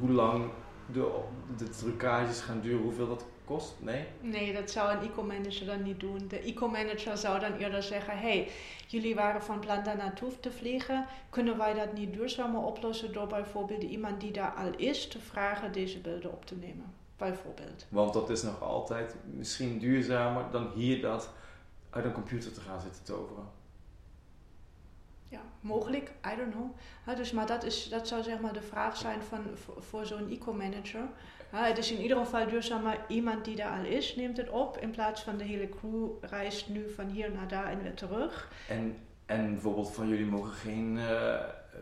[0.00, 0.50] hoe lang
[0.92, 1.20] de,
[1.56, 3.74] de trucages gaan duren, hoeveel dat kost.
[3.78, 4.04] Nee?
[4.20, 6.28] Nee, dat zou een eco-manager dan niet doen.
[6.28, 8.48] De eco-manager zou dan eerder zeggen: hey,
[8.86, 11.06] jullie waren van plan daar naartoe te vliegen.
[11.30, 15.72] Kunnen wij dat niet duurzamer oplossen door bijvoorbeeld iemand die daar al is te vragen
[15.72, 16.94] deze beelden op te nemen?
[17.16, 17.86] Bijvoorbeeld.
[17.88, 21.30] Want dat is nog altijd misschien duurzamer dan hier dat
[21.90, 23.44] uit een computer te gaan zitten toveren.
[25.28, 27.16] Ja, mogelijk, I don't know.
[27.16, 29.42] Dus, maar dat, is, dat zou zeg maar de vraag zijn van,
[29.78, 31.08] voor, zo'n eco-manager.
[31.50, 34.78] Het is in ieder geval duurzamer, iemand die daar al is, neemt het op.
[34.78, 38.50] In plaats van de hele crew reist nu van hier naar daar en weer terug.
[38.68, 40.98] En, en bijvoorbeeld van jullie mogen geen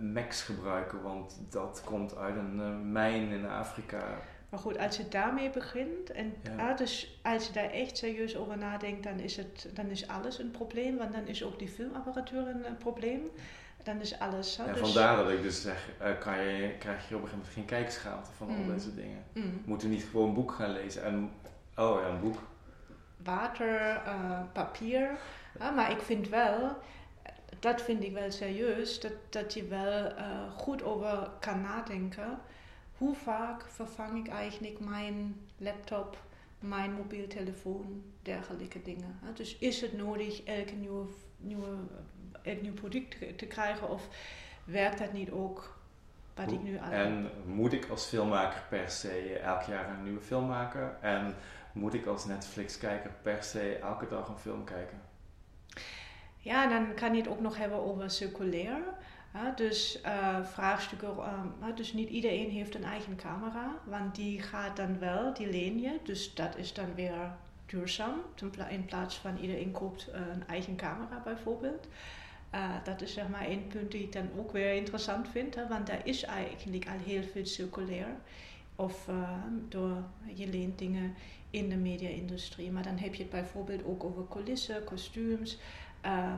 [0.01, 4.21] Macs gebruiken, want dat komt uit een eh, mijn in Afrika.
[4.55, 6.57] Maar goed, als je daarmee begint en Ja.
[6.57, 10.39] ja, dus als je daar echt serieus over nadenkt, dan is, het, dan is alles
[10.39, 10.97] een probleem.
[10.97, 13.31] Want dan is ook die filmapparatuur een, een probleem.
[13.83, 14.59] Dan is alles.
[14.59, 17.31] En dus- vandaar dat ik dus zeg, eh, kan je, krijg je op een gegeven
[17.39, 18.73] moment geen kijkschaamte van al Mm.
[18.73, 19.25] deze dingen.
[19.33, 19.63] Mm.
[19.65, 21.03] Moeten we niet gewoon een boek gaan lezen?
[21.05, 21.31] En,
[21.77, 22.39] oh ja, een boek.
[23.25, 25.11] water, eh, papier.
[25.75, 26.77] Maar ik vind wel,
[27.59, 32.39] dat vind ik wel serieus, dat, dat je wel eh, goed over kan nadenken.
[32.99, 36.19] Hoe vaak vervang ik eigenlijk mijn laptop,
[36.59, 39.19] mijn mobiel telefoon, dergelijke dingen.
[39.35, 41.77] Dus is het nodig elke nieuwe, nieuwe,
[42.43, 44.09] elk nieuw product te krijgen of
[44.65, 45.77] werkt dat niet ook
[46.35, 50.21] wat ik nu al En moet ik als filmmaker per se elk jaar een nieuwe
[50.21, 51.03] film maken?
[51.03, 51.35] En
[51.73, 55.01] moet ik als Netflix-kijker per se elke dag een film kijken?
[56.39, 58.83] Ja, dan kan je het ook nog hebben over circulair.
[59.55, 64.99] Dus uh, vraagstukken, uh, dus niet iedereen heeft een eigen camera, want die gaat dan
[64.99, 65.99] wel, die leen je.
[66.03, 67.33] Dus dat is dan weer
[67.67, 68.15] duurzaam,
[68.69, 71.87] in plaats van iedereen koopt uh, een eigen camera bijvoorbeeld.
[72.85, 76.07] dat is zeg maar één punt die ik dan ook weer interessant vind, want daar
[76.07, 78.09] is eigenlijk al heel veel circulair.
[78.77, 79.09] Of
[79.69, 80.03] door
[80.35, 81.15] je leent dingen
[81.51, 82.71] in de media-industrie.
[82.71, 85.59] Maar dan heb je het bijvoorbeeld ook over coulissen, kostuums.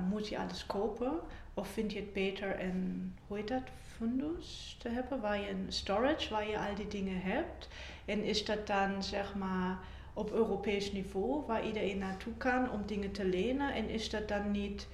[0.09, 1.21] moet je alles kopen?
[1.59, 3.63] Of vind je het beter een, hoe dat,
[3.97, 7.69] fundus te hebben, waar je een storage, waar je al die dingen hebt.
[8.05, 9.79] En is dat dan zeg maar
[10.15, 13.75] op Europees niveau, waar iedereen naartoe kan om dingen te lenen?
[13.75, 14.89] En is dat dan niet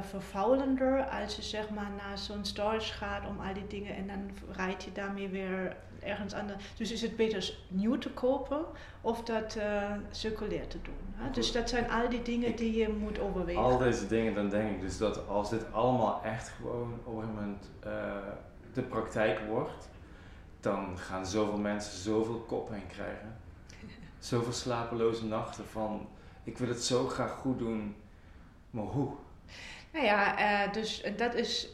[0.00, 4.30] vervuilender als je zeg maar naar zo'n storage gaat om al die dingen en dan
[4.56, 6.64] rijd je daarmee weer ergens anders.
[6.76, 8.64] Dus is het beter nieuw te kopen
[9.00, 10.94] of dat uh, circulair te doen.
[11.14, 11.30] Hè?
[11.30, 13.62] Dus dat zijn al die dingen die je moet overwegen.
[13.62, 17.28] Al deze dingen, dan denk ik dus dat als dit allemaal echt gewoon op een
[17.34, 17.92] moment uh,
[18.72, 19.88] de praktijk wordt,
[20.60, 23.36] dan gaan zoveel mensen zoveel kop heen krijgen.
[24.18, 26.08] zoveel slapeloze nachten van
[26.44, 27.96] ik wil het zo graag goed doen,
[28.70, 29.12] maar hoe?
[29.92, 31.68] Nou ja, uh, dus dat is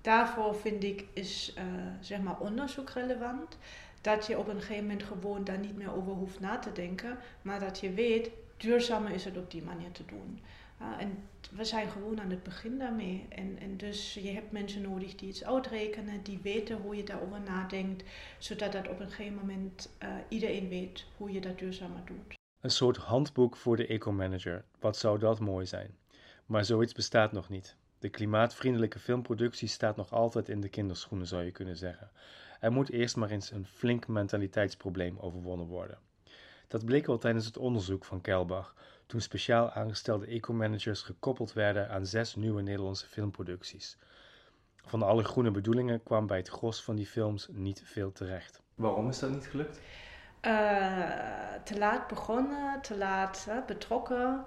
[0.00, 1.64] daarvoor vind ik is uh,
[2.00, 3.58] zeg maar onderzoek relevant.
[4.00, 7.18] Dat je op een gegeven moment gewoon daar niet meer over hoeft na te denken,
[7.42, 10.40] maar dat je weet, duurzamer is het op die manier te doen.
[10.82, 13.26] Uh, en we zijn gewoon aan het begin daarmee.
[13.28, 17.40] En, en dus je hebt mensen nodig die iets uitrekenen, die weten hoe je daarover
[17.40, 18.04] nadenkt,
[18.38, 19.90] zodat dat op een gegeven moment
[20.28, 22.34] iedereen weet hoe je dat duurzamer doet.
[22.60, 24.64] Een soort handboek voor de eco-manager.
[24.80, 25.96] Wat zou dat mooi zijn?
[26.46, 27.76] Maar zoiets bestaat nog niet.
[27.98, 32.10] De klimaatvriendelijke filmproductie staat nog altijd in de kinderschoenen, zou je kunnen zeggen.
[32.60, 35.98] Er moet eerst maar eens een flink mentaliteitsprobleem overwonnen worden.
[36.68, 38.74] Dat bleek al tijdens het onderzoek van Kelbach,
[39.06, 43.98] toen speciaal aangestelde eco-managers gekoppeld werden aan zes nieuwe Nederlandse filmproducties.
[44.76, 48.62] Van alle groene bedoelingen kwam bij het gros van die films niet veel terecht.
[48.74, 49.80] Waarom is dat niet gelukt?
[50.42, 50.52] Uh,
[51.64, 54.44] te laat begonnen, te laat betrokken.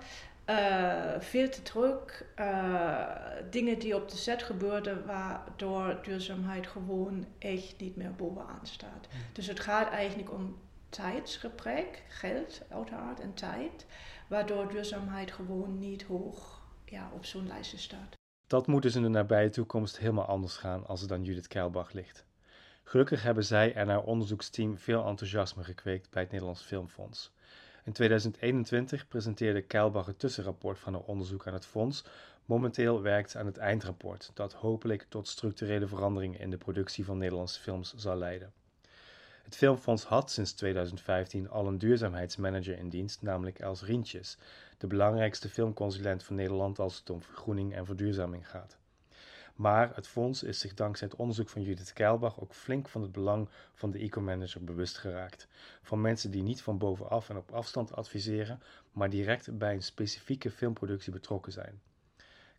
[0.49, 2.25] Uh, veel te druk.
[2.39, 3.05] Uh,
[3.49, 9.07] dingen die op de set gebeurden, waardoor duurzaamheid gewoon echt niet meer bovenaan staat.
[9.13, 9.19] Mm.
[9.33, 10.57] Dus het gaat eigenlijk om
[10.89, 13.85] tijdsgebrek, geld, uiteraard en tijd,
[14.27, 18.17] waardoor duurzaamheid gewoon niet hoog ja, op zo'n lijstje staat.
[18.47, 21.91] Dat moet dus in de nabije toekomst helemaal anders gaan als het dan Judith Keilbach
[21.91, 22.25] ligt.
[22.83, 27.33] Gelukkig hebben zij en haar onderzoeksteam veel enthousiasme gekweekt bij het Nederlands Filmfonds.
[27.89, 32.04] In 2021 presenteerde Keilbach het tussenrapport van haar onderzoek aan het fonds.
[32.45, 37.17] Momenteel werkt ze aan het eindrapport, dat hopelijk tot structurele veranderingen in de productie van
[37.17, 38.54] Nederlandse films zal leiden.
[39.43, 44.38] Het Filmfonds had sinds 2015 al een duurzaamheidsmanager in dienst, namelijk Els Rientjes,
[44.78, 48.78] de belangrijkste filmconsulent van Nederland als het om vergroening en verduurzaming gaat.
[49.60, 53.12] Maar het fonds is zich dankzij het onderzoek van Judith Keilbach ook flink van het
[53.12, 55.48] belang van de eco-manager bewust geraakt.
[55.82, 60.52] Van mensen die niet van bovenaf en op afstand adviseren, maar direct bij een specifieke
[60.52, 61.82] filmproductie betrokken zijn.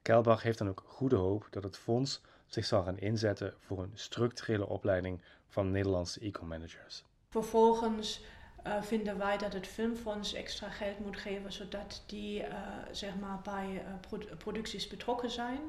[0.03, 3.93] Keilbach heeft dan ook goede hoop dat het fonds zich zal gaan inzetten voor een
[3.95, 7.05] structurele opleiding van Nederlandse eco-managers.
[7.29, 8.21] Vervolgens
[8.67, 12.49] uh, vinden wij dat het Filmfonds extra geld moet geven, zodat die uh,
[12.91, 15.61] zeg maar bij uh, producties betrokken zijn.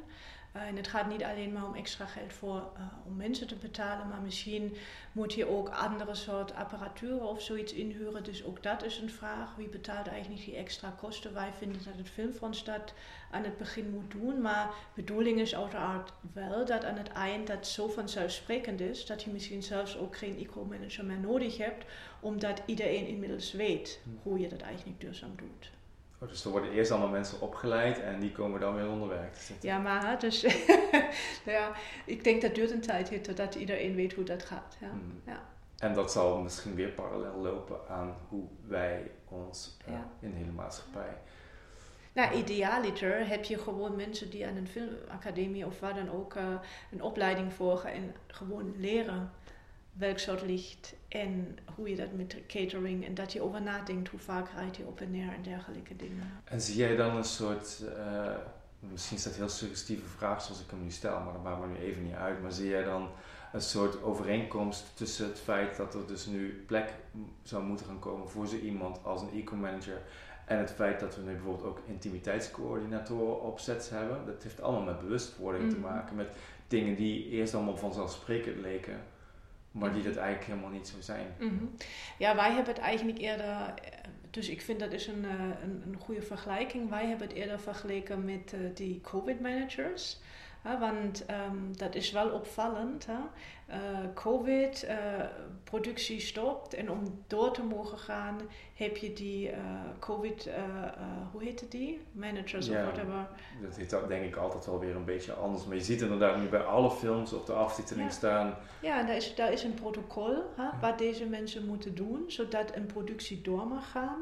[0.56, 3.56] Uh, en het gaat niet alleen maar om extra geld voor, uh, om mensen te
[3.56, 4.76] betalen, maar misschien
[5.12, 8.24] moet je ook andere soort apparatuur of zoiets inhuren.
[8.24, 9.56] Dus ook dat is een vraag.
[9.56, 11.34] Wie betaalt eigenlijk die extra kosten?
[11.34, 12.94] Wij vinden dat het Filmfonds dat
[13.32, 14.42] aan het begin moet doen.
[14.42, 19.32] Maar bedoeling is uiteraard wel dat aan het eind dat zo vanzelfsprekend is dat je
[19.32, 21.86] misschien zelfs ook geen eco-manager meer nodig hebt,
[22.20, 25.81] omdat iedereen inmiddels weet hoe je dat eigenlijk duurzaam doet.
[26.22, 29.34] Oh, dus er worden eerst allemaal mensen opgeleid en die komen dan weer onder werk
[29.34, 29.70] te zitten.
[29.70, 30.42] Ja, maar dus,
[31.46, 31.72] nou ja,
[32.06, 34.78] ik denk dat duurt een tijd totdat iedereen weet hoe dat gaat.
[34.80, 34.90] Ja.
[34.90, 35.22] Hmm.
[35.26, 35.42] ja.
[35.78, 40.52] En dat zal misschien weer parallel lopen aan hoe wij ons uh, in de hele
[40.52, 41.18] maatschappij.
[42.14, 46.44] Nou, idealiter heb je gewoon mensen die aan een filmacademie of waar dan ook uh,
[46.92, 49.32] een opleiding volgen en gewoon leren
[49.92, 54.20] welk soort licht en hoe je dat met catering en dat je over nadenkt hoe
[54.20, 56.32] vaak rijdt je op en neer en dergelijke dingen.
[56.44, 58.36] En zie jij dan een soort, uh,
[58.80, 61.60] misschien is dat een heel suggestieve vraag zoals ik hem nu stel, maar dat maakt
[61.62, 63.10] me nu even niet uit, maar zie jij dan
[63.54, 66.94] een soort overeenkomst tussen het feit dat er dus nu plek
[67.44, 70.02] zou moeten gaan komen voor zo iemand als een eco-manager
[70.46, 74.26] en het feit dat we nu bijvoorbeeld ook intimiteitscoördinatoren opzet hebben.
[74.26, 75.86] Dat heeft allemaal met bewustwording te Mhm.
[75.94, 76.36] maken, met
[76.68, 79.00] dingen die eerst allemaal vanzelfsprekend leken,
[79.72, 81.28] maar die dat eigenlijk helemaal niet zo zijn.
[81.40, 81.66] Mhm.
[82.18, 83.74] Ja, wij hebben het eigenlijk eerder, eh,
[84.30, 86.90] dus ik vind dat is een, eh, een, een goede vergelijking.
[86.90, 90.20] Wij hebben het eerder vergeleken met eh, die COVID-managers.
[90.80, 93.06] Want ehm, dat is wel opvallend.
[93.06, 93.18] Hè?
[93.66, 93.80] Eh,
[94.14, 94.98] COVID, eh,
[95.64, 98.38] productie stopt en om door te mogen gaan
[98.76, 99.60] heb je die eh,
[100.00, 100.64] COVID, eh,
[101.32, 102.02] hoe heette die?
[102.12, 102.78] Managers Ja.
[102.78, 103.28] of whatever.
[103.62, 105.66] Dat is dat denk ik altijd wel weer een beetje anders.
[105.66, 108.14] Maar je ziet inderdaad nu bij alle films op de aftiteling Ja.
[108.16, 108.56] staan.
[108.82, 112.76] Ja, en daar is, daar is een protocol hè, wat deze mensen moeten doen, zodat
[112.76, 114.20] een productie door mag gaan.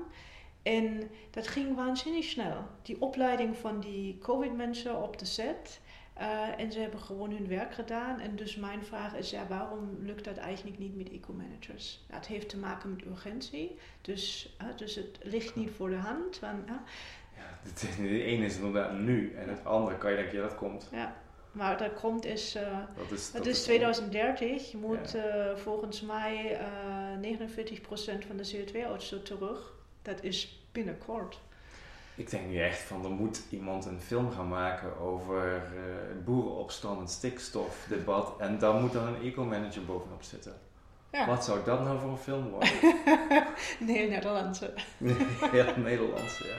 [0.63, 2.57] En dat ging waanzinnig snel.
[2.81, 5.79] Die opleiding van die COVID-mensen op de set.
[6.19, 8.19] Eh, en ze hebben gewoon hun werk gedaan.
[8.19, 12.05] En dus mijn vraag is, ja, waarom lukt dat eigenlijk niet met eco-managers?
[12.09, 13.77] Ja, het heeft te maken met urgentie.
[14.01, 16.39] Dus, eh, dus het ligt niet voor de hand.
[16.39, 16.83] Want, ja,
[17.37, 20.55] Ja, het- de ene is inderdaad nu en het andere kan je denken, ja dat
[20.55, 20.89] komt.
[21.51, 22.55] maar dat komt is...
[22.55, 25.19] eh, Dat is, Het is 2030, je moet Ja.
[25.23, 29.73] eh, volgens mij eh 49% van de CO2-uitstoot terug.
[30.01, 31.39] Dat is binnenkort.
[32.19, 36.99] Ik denk nu echt van, er moet iemand een film gaan maken over eh boerenopstand,
[36.99, 38.33] het stikstofdebat.
[38.39, 40.53] En daar moet dan een eco-manager bovenop zitten.
[41.11, 41.27] Ja.
[41.27, 42.69] Wat zou dat nou voor een film worden?
[43.87, 44.73] Nee, Nederlandse.
[45.51, 46.55] Heel Nederlands, ja.